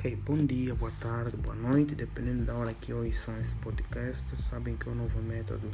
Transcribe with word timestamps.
Ok, 0.00 0.16
bom 0.24 0.46
dia, 0.46 0.74
boa 0.74 0.90
tarde, 0.92 1.36
boa 1.36 1.54
noite, 1.54 1.94
dependendo 1.94 2.46
da 2.46 2.54
hora 2.54 2.72
que 2.72 2.90
ouçam 2.90 3.38
esse 3.38 3.54
podcast. 3.56 4.34
Sabem 4.34 4.74
que 4.74 4.88
o 4.88 4.94
novo 4.94 5.20
método 5.20 5.68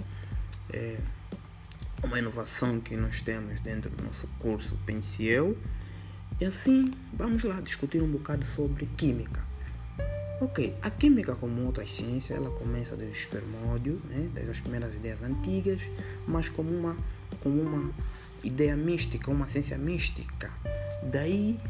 é 0.72 0.98
uma 2.02 2.18
inovação 2.18 2.80
que 2.80 2.96
nós 2.96 3.20
temos 3.20 3.60
dentro 3.60 3.88
do 3.88 4.02
nosso 4.02 4.26
curso 4.40 4.76
Pensiel. 4.84 5.56
E 6.40 6.44
assim, 6.44 6.90
vamos 7.12 7.44
lá 7.44 7.60
discutir 7.60 8.02
um 8.02 8.10
bocado 8.10 8.44
sobre 8.44 8.87
química. 8.97 9.40
Ok, 10.40 10.74
a 10.83 10.90
química, 10.90 11.37
como 11.37 11.65
outras 11.65 11.94
ciências, 11.94 12.37
ela 12.37 12.51
começa 12.51 12.97
desde 12.97 13.16
o 13.16 13.20
espermódio, 13.20 14.02
né, 14.06 14.29
desde 14.34 14.51
as 14.51 14.61
primeiras 14.61 14.93
ideias 14.93 15.22
antigas, 15.22 15.80
mas 16.27 16.48
como 16.48 16.77
uma, 16.77 16.97
como 17.45 17.62
uma 17.62 17.93
ideia 18.43 18.77
mística, 18.77 19.30
uma 19.30 19.48
ciência 19.48 19.79
mística. 19.79 20.51
Daí 21.12 21.61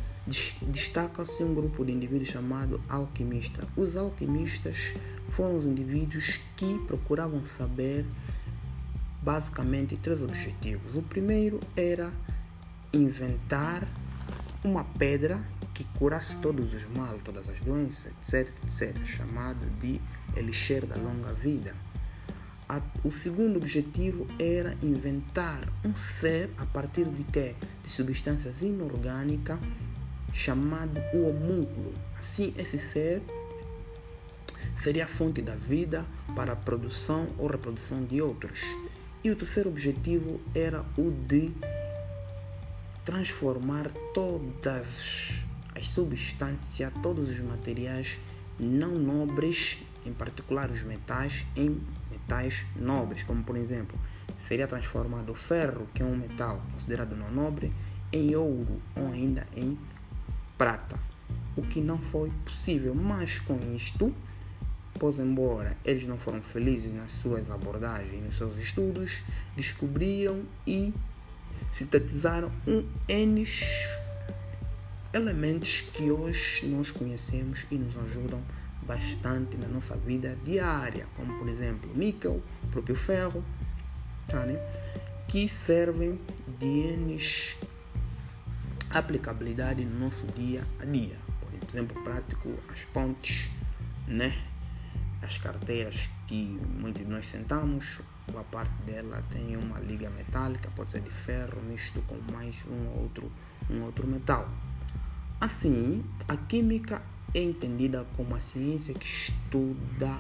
destaca-se 0.63 1.45
um 1.45 1.55
grupo 1.55 1.85
de 1.85 1.93
indivíduos 1.93 2.29
chamado 2.29 2.81
alquimista. 2.89 3.67
Os 3.77 3.97
alquimistas 3.97 4.77
foram 5.31 5.57
os 5.57 5.65
indivíduos 5.65 6.41
que 6.57 6.79
procuravam 6.87 7.45
saber 7.45 8.05
basicamente 9.23 9.97
três 9.97 10.23
objetivos. 10.23 10.97
O 10.97 11.03
primeiro 11.03 11.61
era 11.77 12.13
inventar 12.93 13.87
uma 14.65 14.85
pedra 14.85 15.41
que 15.75 15.85
curasse 15.99 16.37
todos 16.39 16.73
os 16.73 16.85
males, 16.97 17.23
todas 17.23 17.49
as 17.49 17.61
doenças, 17.61 18.13
etc, 18.23 18.53
etc, 18.65 19.05
chamado 19.05 19.65
de 19.81 20.01
elixir 20.37 20.87
da 20.87 20.97
longa 20.97 21.33
vida. 21.35 21.75
O 23.05 23.13
segundo 23.13 23.59
objetivo 23.59 24.27
era 24.41 24.77
inventar 24.83 25.69
um 25.85 25.95
ser 25.95 26.51
a 26.59 26.67
partir 26.67 27.05
de 27.05 27.23
quê? 27.25 27.55
De 27.85 27.91
substâncias 27.91 28.61
inorgânicas 28.61 29.59
chamado 30.37 31.01
o 31.15 31.29
homúnculo. 31.31 31.93
Assim, 32.21 32.53
esse 32.59 32.79
ser 32.79 33.23
seria 34.83 35.05
a 35.05 35.09
fonte 35.09 35.41
da 35.41 35.55
vida 35.55 36.05
para 36.35 36.53
a 36.53 36.57
produção 36.57 37.27
ou 37.39 37.47
reprodução 37.47 38.05
de 38.05 38.21
outros. 38.21 38.61
E 39.25 39.31
o 39.31 39.37
terceiro 39.37 39.71
objetivo 39.71 40.41
era 40.55 40.85
o 40.97 41.11
de 41.11 41.53
transformar 43.05 43.91
todas 44.13 45.33
as 45.75 45.89
substâncias, 45.89 46.93
todos 47.03 47.31
os 47.31 47.41
materiais 47.41 48.19
não 48.59 48.93
nobres, 48.93 49.79
em 50.05 50.13
particular 50.13 50.71
os 50.71 50.83
metais, 50.83 51.45
em 51.57 51.81
metais 52.11 52.65
nobres, 52.77 53.23
como 53.23 53.43
por 53.43 53.57
exemplo, 53.57 53.99
seria 54.47 54.69
transformado 54.69 55.31
o 55.31 55.35
ferro, 55.35 55.89
que 55.95 56.03
é 56.03 56.05
um 56.05 56.17
metal 56.17 56.63
considerado 56.73 57.17
não 57.17 57.31
nobre, 57.31 57.73
em 58.13 58.35
ouro 58.37 58.81
ou 58.95 59.09
ainda 59.09 59.47
em 59.57 59.77
prata, 60.57 60.99
o 61.57 61.63
que 61.63 61.81
não 61.81 61.99
foi 61.99 62.31
possível. 62.45 62.95
Mas 62.95 63.39
com 63.41 63.59
isto, 63.75 64.15
pois 64.99 65.19
embora 65.19 65.77
eles 65.85 66.07
não 66.07 66.17
foram 66.17 66.41
felizes 66.43 66.93
nas 66.93 67.13
suas 67.13 67.51
abordagens, 67.51 68.23
nos 68.23 68.37
seus 68.37 68.57
estudos, 68.59 69.13
descobriram 69.55 70.43
e 70.67 70.93
sintetizaram 71.71 72.51
um 72.67 72.87
N 73.09 73.47
elementos 75.13 75.83
que 75.95 76.11
hoje 76.11 76.67
nós 76.67 76.91
conhecemos 76.91 77.61
e 77.71 77.77
nos 77.77 77.97
ajudam 77.97 78.43
bastante 78.83 79.57
na 79.57 79.67
nossa 79.67 79.97
vida 79.97 80.37
diária, 80.45 81.07
como 81.17 81.39
por 81.39 81.49
exemplo 81.49 81.91
níquel, 81.95 82.43
próprio 82.71 82.95
ferro, 82.95 83.45
tá, 84.29 84.45
né? 84.45 84.59
que 85.27 85.49
servem 85.49 86.21
de 86.59 86.67
N 86.67 87.19
aplicabilidade 88.99 89.85
no 89.85 89.99
nosso 89.99 90.27
dia 90.29 90.63
a 90.81 90.85
dia. 90.85 91.17
Por 91.41 91.69
exemplo, 91.69 92.03
prático, 92.03 92.55
as 92.71 92.81
pontes, 92.93 93.51
né? 94.07 94.33
as 95.23 95.39
carteiras 95.39 96.09
que 96.27 96.59
muitos 96.79 97.03
de 97.03 97.09
nós 97.09 97.27
sentamos, 97.27 97.85
boa 98.31 98.45
parte 98.45 98.73
dela 98.85 99.23
tem 99.31 99.57
uma 99.57 99.79
liga 99.81 100.09
metálica, 100.11 100.71
pode 100.75 100.93
ser 100.93 101.01
de 101.01 101.11
ferro, 101.11 101.61
misto 101.63 102.03
com 102.03 102.17
mais 102.33 102.55
um 102.69 103.01
outro, 103.01 103.31
um 103.71 103.83
outro 103.83 104.07
metal. 104.07 104.49
Assim, 105.41 106.05
a 106.29 106.37
química 106.37 107.03
é 107.35 107.43
entendida 107.43 108.07
como 108.17 108.35
a 108.35 108.41
ciência 108.41 108.95
que 108.95 109.07
estuda 109.07 110.19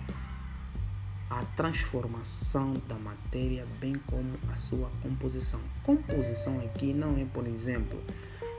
a 1.30 1.44
transformação 1.56 2.74
da 2.88 2.96
matéria, 2.96 3.66
bem 3.80 3.94
como 4.06 4.38
a 4.52 4.56
sua 4.56 4.90
composição. 5.02 5.60
Composição 5.82 6.60
aqui 6.60 6.92
não 6.92 7.16
é, 7.16 7.24
por 7.24 7.46
exemplo, 7.46 8.00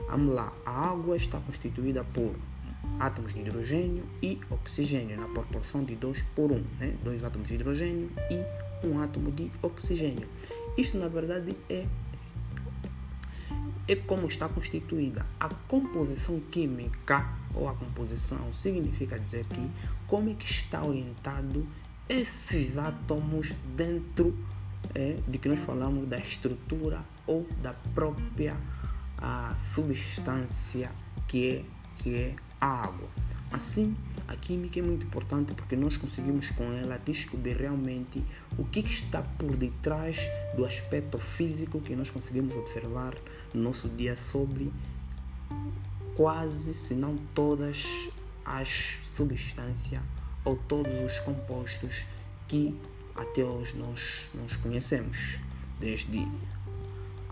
Vamos 0.08 0.34
lá, 0.34 0.52
a 0.64 0.90
água 0.90 1.16
está 1.16 1.38
constituída 1.40 2.04
por 2.04 2.34
átomos 2.98 3.32
de 3.32 3.40
hidrogênio 3.40 4.04
e 4.22 4.40
oxigênio 4.50 5.20
na 5.20 5.28
proporção 5.28 5.84
de 5.84 5.94
2 5.94 6.22
por 6.34 6.50
1, 6.50 6.54
um, 6.54 6.64
né? 6.80 6.94
dois 7.04 7.22
átomos 7.22 7.48
de 7.48 7.54
hidrogênio 7.54 8.10
e 8.30 8.86
um 8.86 9.00
átomo 9.00 9.30
de 9.30 9.50
oxigênio. 9.62 10.26
Isso 10.76 10.96
na 10.98 11.08
verdade 11.08 11.56
é 11.68 11.86
é 13.86 13.96
como 13.96 14.28
está 14.28 14.46
constituída 14.48 15.24
a 15.40 15.48
composição 15.48 16.38
química 16.50 17.26
ou 17.54 17.66
a 17.68 17.72
composição 17.72 18.52
significa 18.52 19.18
dizer 19.18 19.46
que 19.46 19.70
como 20.06 20.28
é 20.28 20.34
que 20.34 20.44
está 20.44 20.84
orientado 20.84 21.66
esses 22.06 22.76
átomos 22.76 23.54
dentro 23.74 24.36
é, 24.94 25.16
de 25.26 25.38
que 25.38 25.48
nós 25.48 25.58
falamos 25.60 26.06
da 26.06 26.18
estrutura 26.18 27.02
ou 27.26 27.46
da 27.62 27.72
própria 27.94 28.56
a 29.18 29.54
substância 29.62 30.90
que 31.26 31.48
é, 31.48 31.64
que 31.98 32.14
é 32.14 32.34
a 32.60 32.84
água. 32.84 33.08
Assim, 33.50 33.96
a 34.26 34.36
química 34.36 34.78
é 34.78 34.82
muito 34.82 35.06
importante 35.06 35.54
porque 35.54 35.74
nós 35.74 35.96
conseguimos 35.96 36.50
com 36.50 36.64
ela 36.64 36.98
descobrir 36.98 37.56
realmente 37.56 38.22
o 38.58 38.64
que 38.64 38.80
está 38.80 39.22
por 39.22 39.56
detrás 39.56 40.16
do 40.54 40.64
aspecto 40.64 41.18
físico 41.18 41.80
que 41.80 41.96
nós 41.96 42.10
conseguimos 42.10 42.54
observar 42.54 43.14
no 43.54 43.62
nosso 43.62 43.88
dia 43.88 44.16
sobre 44.18 44.70
quase, 46.14 46.74
se 46.74 46.94
não 46.94 47.16
todas 47.34 47.86
as 48.44 48.98
substâncias 49.14 50.02
ou 50.44 50.56
todos 50.56 50.92
os 51.04 51.18
compostos 51.20 51.94
que 52.46 52.78
até 53.14 53.42
hoje 53.42 53.76
nós, 53.76 54.00
nós 54.34 54.54
conhecemos, 54.56 55.16
desde 55.80 56.26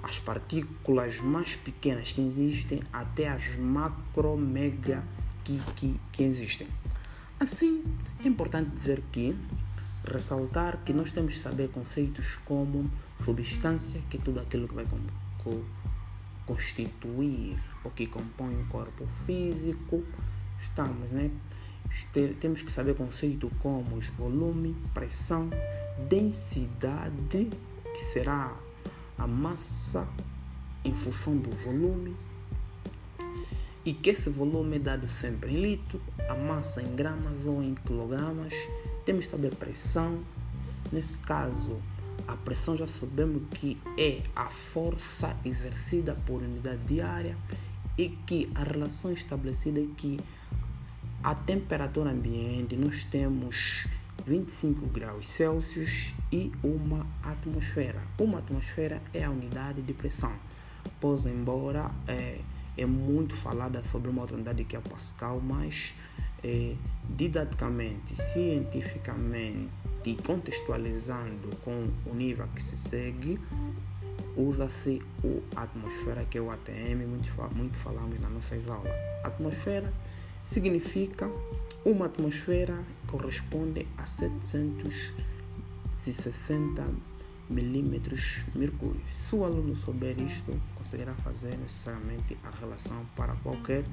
as 0.07 0.21
partículas 0.21 1.19
mais 1.19 1.57
pequenas 1.57 2.13
que 2.13 2.21
existem 2.21 2.81
até 2.93 3.29
as 3.29 3.57
macro, 3.59 4.37
mega 4.37 5.03
que, 5.43 5.59
que, 5.75 6.01
que 6.13 6.23
existem. 6.23 6.69
Assim, 7.41 7.83
é 8.25 8.29
importante 8.29 8.71
dizer 8.71 9.03
que, 9.11 9.37
ressaltar 10.05 10.79
que 10.85 10.93
nós 10.93 11.11
temos 11.11 11.35
que 11.35 11.41
saber 11.41 11.71
conceitos 11.71 12.39
como 12.45 12.89
substância, 13.19 14.01
que 14.09 14.17
é 14.17 14.21
tudo 14.21 14.39
aquilo 14.39 14.69
que 14.69 14.75
vai 14.75 14.87
co 15.43 15.65
constituir 16.47 17.61
ou 17.83 17.91
que 17.91 18.07
compõe 18.07 18.55
o 18.55 18.67
corpo 18.69 19.05
físico. 19.27 20.05
Estamos, 20.63 21.11
né? 21.11 21.33
Temos 22.41 22.63
que 22.63 22.71
saber 22.71 22.95
conceitos 22.95 23.51
como 23.59 24.01
volume, 24.17 24.77
pressão, 24.95 25.51
densidade, 26.09 27.51
que 27.93 28.05
será 28.13 28.57
a 29.19 29.27
massa 29.27 30.07
em 30.85 30.95
função 30.95 31.37
do 31.37 31.51
volume 31.51 32.15
e 33.85 33.93
que 33.93 34.11
esse 34.11 34.29
volume 34.29 34.77
é 34.77 34.79
dado 34.81 35.07
sempre 35.07 35.55
em 35.55 35.61
litro, 35.61 36.01
a 36.29 36.35
massa 36.35 36.83
em 36.83 36.97
gramas 36.97 37.47
ou 37.47 37.63
em 37.63 37.75
quilogramas. 37.75 38.53
Temos 39.05 39.27
saber 39.27 39.53
a 39.53 39.57
pressão. 39.57 40.25
Nesse 40.91 41.19
caso, 41.19 41.81
a 42.27 42.37
pressão 42.37 42.77
já 42.77 42.87
sabemos 42.87 43.43
que 43.53 43.79
é 43.97 44.23
a 44.35 44.47
força 44.47 45.37
exercida 45.45 46.17
por 46.27 46.43
unidade 46.43 46.83
diária 46.87 47.37
e 47.97 48.09
que 48.09 48.51
a 48.55 48.65
relação 48.65 49.13
estabelecida 49.13 49.81
é 49.81 49.87
que 49.97 50.19
a 51.23 51.35
temperatura 51.35 52.11
ambiente 52.11 52.77
nós 52.77 53.05
temos 53.05 53.87
25 54.27 54.87
graus 54.89 55.29
Celsius 55.29 56.13
e 56.33 56.51
uma 56.63 57.07
atmosfera. 57.23 58.03
Uma 58.19 58.39
atmosfera 58.39 59.01
é 59.15 59.23
a 59.23 59.31
unidade 59.31 59.81
de 59.83 59.93
pressão, 59.93 60.33
pois 61.01 61.25
embora 61.27 61.91
é, 62.09 62.41
é 62.77 62.85
muito 62.85 63.37
falada 63.37 63.85
sobre 63.85 64.11
uma 64.11 64.23
outra 64.23 64.35
unidade 64.35 64.65
que 64.65 64.75
é 64.77 64.81
Pascal, 64.81 65.41
mas 65.41 65.95
é, 66.43 66.75
didaticamente, 67.17 68.17
cientificamente 68.33 69.71
contextualizando 70.25 71.57
com 71.65 71.89
o 72.05 72.15
nível 72.15 72.47
que 72.55 72.63
se 72.63 72.77
segue, 72.77 73.41
usa-se 74.37 75.03
o 75.25 75.43
atmosfera, 75.55 76.25
que 76.25 76.39
é 76.39 76.41
o 76.41 76.51
ATM, 76.51 77.07
muito, 77.09 77.33
muito 77.55 77.77
falamos 77.77 78.21
nas 78.21 78.31
nossas 78.31 78.69
aulas. 78.69 78.93
Atmosfera 79.25 79.93
significa 80.43 81.29
uma 81.87 82.07
atmosfera 82.07 82.83
corresponde 83.07 83.87
a 83.97 84.05
760 84.05 86.85
milímetros 87.49 88.41
mercúrio. 88.57 89.01
Se 89.09 89.37
o 89.37 89.45
aluno 89.45 89.77
souber 89.77 90.21
isto, 90.21 90.61
conseguirá 90.75 91.15
fazer 91.15 91.57
necessariamente 91.57 92.37
a 92.43 92.51
relação 92.59 93.07
para 93.15 93.37
qualquer 93.37 93.85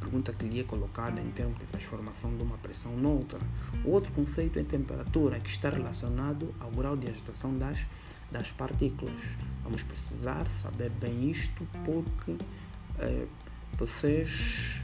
pergunta 0.00 0.32
que 0.32 0.46
lhe 0.46 0.58
é 0.58 0.64
colocada 0.64 1.20
em 1.20 1.30
termos 1.30 1.60
de 1.60 1.66
transformação 1.66 2.36
de 2.36 2.42
uma 2.42 2.58
pressão 2.58 2.96
noutra. 2.96 3.38
O 3.84 3.90
outro 3.90 4.10
conceito 4.10 4.58
é 4.58 4.64
temperatura, 4.64 5.38
que 5.38 5.50
está 5.50 5.70
relacionado 5.70 6.52
ao 6.58 6.72
grau 6.72 6.96
de 6.96 7.08
agitação 7.08 7.56
das, 7.56 7.78
das 8.32 8.50
partículas. 8.50 9.14
Vamos 9.62 9.84
precisar 9.84 10.50
saber 10.50 10.90
bem 10.90 11.30
isto 11.30 11.64
porque 11.84 12.36
é, 12.98 13.28
vocês 13.78 14.82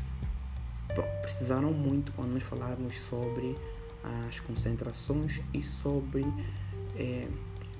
precisaram 1.22 1.72
muito 1.72 2.12
quando 2.12 2.32
nós 2.32 2.42
falarmos 2.42 2.98
sobre 3.00 3.56
as 4.28 4.40
concentrações 4.40 5.40
e 5.52 5.62
sobre 5.62 6.24
é, 6.96 7.28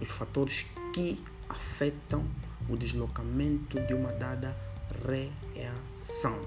os 0.01 0.09
fatores 0.09 0.67
que 0.93 1.23
afetam 1.49 2.25
o 2.69 2.77
deslocamento 2.77 3.81
de 3.81 3.95
uma 3.95 4.13
dada 4.13 4.57
reação. 5.07 6.39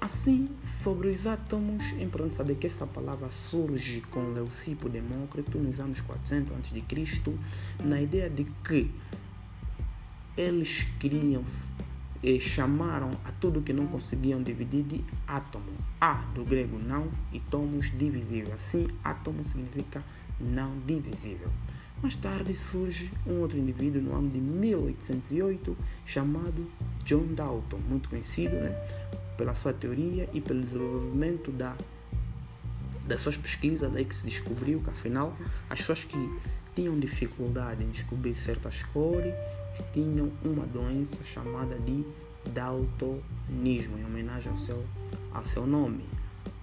Assim, 0.00 0.48
sobre 0.64 1.08
os 1.08 1.26
átomos, 1.26 1.84
é 1.98 2.02
importante 2.02 2.36
saber 2.36 2.54
que 2.54 2.66
esta 2.66 2.86
palavra 2.86 3.28
surge 3.28 4.00
com 4.10 4.32
Leucipo 4.32 4.88
Demócrito 4.88 5.58
nos 5.58 5.78
anos 5.78 6.00
400 6.00 6.56
a.C., 6.56 7.38
na 7.84 8.00
ideia 8.00 8.30
de 8.30 8.44
que 8.64 8.90
eles 10.38 10.86
queriam 10.98 11.44
e 12.22 12.38
chamaram 12.38 13.10
a 13.24 13.32
tudo 13.32 13.62
que 13.62 13.72
não 13.72 13.86
conseguiam 13.86 14.42
dividir 14.42 14.82
de 14.82 15.04
átomo. 15.26 15.72
A 16.00 16.14
do 16.34 16.44
grego 16.44 16.78
não 16.78 17.08
e 17.32 17.40
tomos 17.40 17.90
divisível. 17.96 18.52
Assim, 18.54 18.88
átomo 19.02 19.44
significa 19.44 20.04
não 20.38 20.78
divisível. 20.86 21.48
Mais 22.02 22.14
tarde 22.14 22.54
surge 22.54 23.10
um 23.26 23.40
outro 23.40 23.58
indivíduo 23.58 24.00
no 24.00 24.14
ano 24.14 24.30
de 24.30 24.40
1808 24.40 25.76
chamado 26.06 26.66
John 27.04 27.26
Dalton, 27.34 27.78
muito 27.88 28.08
conhecido 28.08 28.56
né, 28.56 28.70
pela 29.36 29.54
sua 29.54 29.72
teoria 29.72 30.28
e 30.32 30.40
pelo 30.40 30.62
desenvolvimento 30.62 31.50
da, 31.52 31.76
das 33.06 33.20
suas 33.20 33.36
pesquisas, 33.36 33.92
daí 33.92 34.06
que 34.06 34.14
se 34.14 34.26
descobriu 34.26 34.80
que 34.80 34.88
afinal 34.88 35.36
as 35.68 35.80
pessoas 35.80 36.04
que 36.04 36.40
tinham 36.74 36.98
dificuldade 36.98 37.84
em 37.84 37.90
descobrir 37.90 38.34
certas 38.34 38.82
cores 38.94 39.34
tinham 39.92 40.30
uma 40.44 40.66
doença 40.66 41.24
chamada 41.24 41.78
de 41.78 42.04
daltonismo, 42.52 43.98
em 43.98 44.04
homenagem 44.04 44.50
ao 44.50 44.56
seu, 44.56 44.84
ao 45.32 45.44
seu 45.44 45.66
nome. 45.66 46.04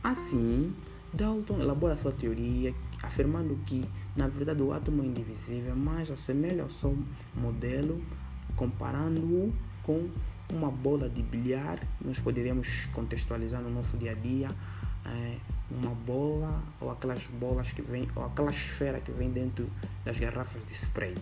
Assim, 0.04 0.74
Dalton 1.14 1.60
elabora 1.60 1.96
sua 1.98 2.12
teoria 2.12 2.74
afirmando 3.04 3.58
que 3.66 3.88
na 4.18 4.28
verdade, 4.28 4.64
o 4.64 4.74
átomo 4.74 5.04
é 5.04 5.06
indivisível, 5.06 5.76
mas 5.76 6.10
assemelha 6.10 6.64
ao 6.64 6.72
seu 6.72 6.98
modelo, 7.36 8.04
comparando-o 8.56 9.54
com 9.84 10.10
uma 10.52 10.72
bola 10.72 11.08
de 11.08 11.22
bilhar. 11.22 11.80
Nós 12.04 12.20
poderíamos 12.20 12.68
contextualizar 12.94 13.62
no 13.62 13.70
nosso 13.70 13.96
dia 13.96 14.14
a 14.14 14.16
dia 14.16 14.50
é, 15.06 15.38
uma 15.70 15.94
bola 15.94 16.64
ou 16.82 16.90
aquelas 16.90 17.28
bolas 17.28 17.72
que 17.72 17.84
vêm, 17.84 18.10
ou 18.16 18.26
aquela 18.26 18.50
esfera 18.50 19.00
que 19.00 19.12
vem 19.12 19.30
dentro 19.30 19.70
das 20.04 20.18
garrafas 20.18 20.66
de 20.66 20.74
spray. 20.74 21.14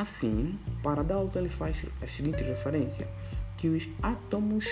Assim, 0.00 0.58
para 0.82 1.02
Dalton, 1.04 1.40
ele 1.40 1.50
faz 1.50 1.84
a 2.00 2.06
seguinte 2.06 2.42
referência: 2.42 3.06
que 3.58 3.68
os 3.68 3.86
átomos 4.02 4.64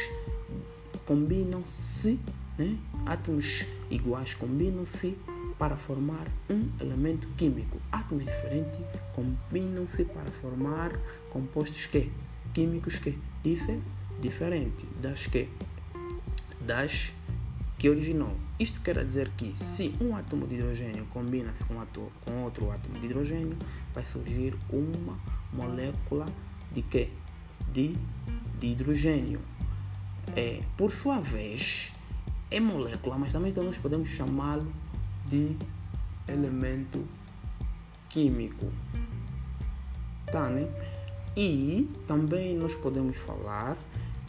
combinam-se, 1.05 2.19
né? 2.57 2.79
átomos 3.05 3.67
iguais 3.91 4.33
combinam-se 4.33 5.19
para 5.59 5.77
formar 5.77 6.27
um 6.49 6.71
elemento 6.81 7.29
químico. 7.37 7.77
Átomos 7.93 8.25
diferentes 8.25 8.81
combinam-se 9.15 10.07
para 10.07 10.33
formar 10.33 10.99
compostos 11.29 11.85
que 11.85 12.11
químicos 12.55 12.99
que 12.99 13.19
difer, 13.43 13.81
diferente 14.23 14.87
das 15.03 15.27
que 15.27 15.47
das 16.59 17.13
que 17.79 17.89
originou. 17.89 18.37
Isto 18.59 18.81
quer 18.81 19.05
dizer 19.05 19.31
que 19.37 19.55
se 19.57 19.95
um 20.01 20.17
átomo 20.17 20.47
de 20.47 20.57
hidrogênio 20.57 21.07
combina-se 21.07 21.65
com, 21.65 21.75
com 22.25 22.43
outro 22.43 22.71
átomo 22.73 22.99
de 22.99 23.07
hidrogênio, 23.07 23.57
vai 23.95 24.05
surgir 24.05 24.55
uma 24.69 25.17
molécula 25.53 26.27
de 26.73 26.83
que? 26.83 27.13
De, 27.73 27.97
de 28.59 28.67
hidrogênio. 28.67 29.41
É, 30.35 30.61
por 30.77 30.93
sua 30.93 31.21
vez, 31.21 31.93
é 32.51 32.59
molécula, 32.59 33.17
mas 33.17 33.31
também 33.31 33.53
então 33.53 33.63
nós 33.63 33.79
podemos 33.79 34.09
chamá-lo 34.09 34.71
de 35.27 35.57
elemento 36.27 37.05
químico. 38.09 38.71
Tá, 40.33 40.51
né? 40.51 40.69
E 41.37 41.89
também 42.07 42.57
nós 42.57 42.75
podemos 42.75 43.17
falar 43.17 43.79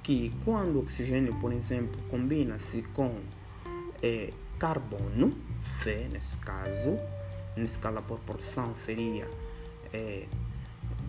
que 0.03 0.31
quando 0.45 0.75
o 0.75 0.79
oxigênio, 0.79 1.35
por 1.39 1.51
exemplo, 1.51 1.99
combina-se 2.09 2.83
com 2.93 3.15
é, 4.01 4.33
carbono, 4.57 5.35
C 5.63 6.09
nesse 6.11 6.37
caso, 6.37 6.97
nesse 7.55 7.79
caso 7.79 7.97
a 7.97 8.01
proporção 8.01 8.73
seria 8.75 9.29
é, 9.93 10.25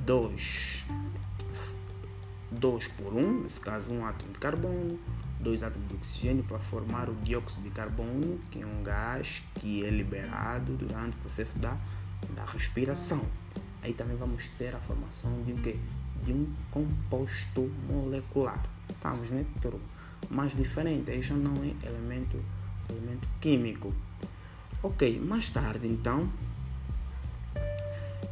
2, 0.04 0.84
2 2.50 2.88
por 2.88 3.12
1, 3.12 3.18
um, 3.18 3.42
nesse 3.42 3.60
caso 3.60 3.92
um 3.92 4.04
átomo 4.04 4.32
de 4.32 4.38
carbono, 4.38 4.98
dois 5.38 5.62
átomos 5.62 5.88
de 5.88 5.94
oxigênio 5.94 6.44
para 6.44 6.58
formar 6.58 7.08
o 7.08 7.14
dióxido 7.16 7.64
de 7.64 7.70
carbono, 7.70 8.38
que 8.50 8.60
é 8.62 8.66
um 8.66 8.82
gás 8.82 9.42
que 9.54 9.84
é 9.84 9.90
liberado 9.90 10.74
durante 10.74 11.16
o 11.16 11.20
processo 11.20 11.58
da, 11.58 11.76
da 12.34 12.44
respiração. 12.44 13.24
Aí 13.82 13.94
também 13.94 14.16
vamos 14.16 14.46
ter 14.58 14.74
a 14.74 14.80
formação 14.80 15.42
de 15.42 15.52
um, 15.52 15.56
quê? 15.56 15.76
De 16.22 16.32
um 16.32 16.52
composto 16.70 17.72
molecular. 17.88 18.62
Estamos, 18.90 19.30
né, 19.30 19.46
turma? 19.62 19.80
Mais 20.28 20.54
diferente, 20.54 21.10
aí 21.10 21.22
já 21.22 21.34
não 21.34 21.56
é 21.64 21.74
elemento, 21.86 22.38
elemento 22.90 23.28
químico. 23.40 23.94
Ok, 24.82 25.20
mais 25.20 25.50
tarde 25.50 25.86
então, 25.86 26.30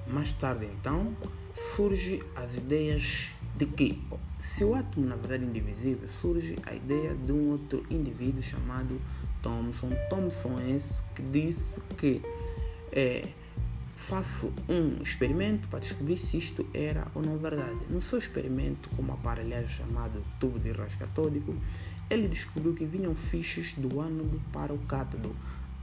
mais 0.07 0.33
tarde 0.33 0.67
então, 0.67 1.15
surge 1.55 2.23
as 2.35 2.55
ideias 2.55 3.29
de 3.57 3.67
que 3.67 4.03
se 4.39 4.65
o 4.65 4.75
átomo 4.75 5.07
na 5.07 5.17
verdade 5.17 5.45
é 5.45 5.47
indivisível, 5.47 6.09
surge 6.09 6.57
a 6.65 6.75
ideia 6.75 7.15
de 7.15 7.33
um 7.33 7.51
outro 7.51 7.85
indivíduo 7.91 8.41
chamado 8.41 9.01
Thomson. 9.43 9.91
Thomson 10.09 10.59
é 10.61 10.71
esse 10.71 11.03
que 11.15 11.23
disse 11.23 11.81
que 11.97 12.23
é, 12.93 13.29
faço 13.95 14.53
um 14.69 15.03
experimento 15.03 15.67
para 15.69 15.81
descobrir 15.81 16.17
se 16.17 16.39
isto 16.39 16.65
era 16.73 17.07
ou 17.15 17.23
não 17.23 17.37
verdade. 17.37 17.79
No 17.91 18.01
seu 18.01 18.19
experimento 18.19 18.89
com 18.91 19.03
uma 19.03 19.15
aparelhagem 19.15 19.69
chamado 19.69 20.23
tubo 20.39 20.59
de 20.59 20.71
rasca 20.71 21.07
catódico, 21.07 21.55
ele 22.11 22.29
descobriu 22.29 22.75
que 22.75 22.85
vinham 22.85 23.15
fichas 23.15 23.73
do 23.77 24.01
ánodo 24.01 24.41
para 24.53 24.73
o 24.73 24.79
cátodo. 24.79 25.35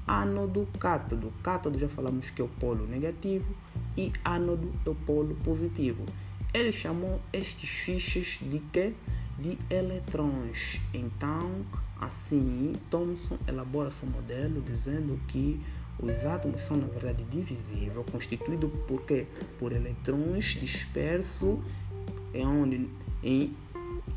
Ánodo, 0.08 0.67
cátodo. 0.79 1.34
Cátodo 1.44 1.77
já 1.77 1.89
falamos 1.89 2.29
que 2.29 2.41
é 2.41 2.46
o 2.46 2.48
polo 2.48 2.86
negativo 2.88 3.55
e 3.98 4.12
ánodo 4.24 4.74
é 4.86 4.89
o 4.89 4.96
polo 4.96 5.36
positivo. 5.44 6.03
Ele 6.53 6.72
chamou 6.72 7.22
estes 7.34 7.70
fichas 7.70 8.38
de 8.41 8.60
quê? 8.72 8.94
De 9.38 9.58
eletrões. 9.70 10.79
Então, 10.94 11.65
assim, 12.00 12.74
Thomson 12.89 13.38
elabora 13.48 13.91
seu 13.91 14.08
modelo 14.10 14.62
dizendo 14.62 15.20
que 15.27 15.60
os 16.00 16.25
átomos 16.25 16.62
são 16.62 16.77
na 16.77 16.88
verdade 16.88 17.24
divisíveis, 17.25 18.05
constituídos 18.12 18.72
por 18.88 19.01
quê? 19.03 19.27
Por 19.60 19.72
eletrões 19.72 20.46
dispersos 20.60 21.60
em 22.34 22.46
onde 22.46 22.89
em 23.24 23.55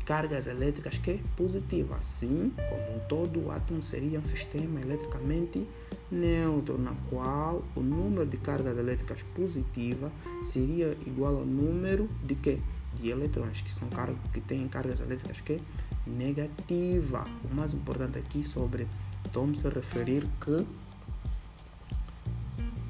cargas 0.09 0.47
elétricas 0.47 0.97
que 0.97 1.11
é 1.11 1.19
positiva. 1.37 1.95
Assim, 1.97 2.51
como 2.57 2.99
todo, 3.07 3.45
o 3.45 3.51
átomo 3.51 3.83
seria 3.83 4.19
um 4.19 4.25
sistema 4.25 4.81
eletricamente 4.81 5.67
neutro, 6.09 6.79
na 6.79 6.95
qual 7.11 7.63
o 7.75 7.79
número 7.79 8.25
de 8.25 8.37
cargas 8.37 8.75
elétricas 8.75 9.21
positivas 9.35 10.11
seria 10.41 10.97
igual 11.05 11.37
ao 11.37 11.45
número 11.45 12.09
de 12.23 12.33
que? 12.33 12.59
De 12.95 13.11
eletrões, 13.11 13.61
que 13.61 13.71
são 13.71 13.87
cargas 13.89 14.17
que 14.33 14.41
têm 14.41 14.67
cargas 14.67 14.99
elétricas 14.99 15.39
que 15.41 15.61
negativa. 16.07 17.27
O 17.43 17.53
mais 17.53 17.75
importante 17.75 18.17
aqui 18.17 18.43
sobre 18.43 18.87
Thomson 19.31 19.69
referir 19.69 20.27
que 20.43 20.65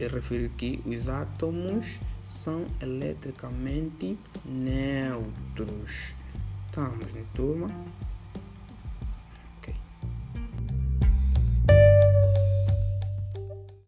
é 0.01 0.07
referir 0.07 0.49
que 0.51 0.81
os 0.85 1.09
átomos 1.09 1.85
são 2.23 2.65
eletricamente 2.81 4.17
neutros. 4.45 6.17
Estamos, 6.69 7.11
né, 7.13 7.25
turma? 7.33 7.67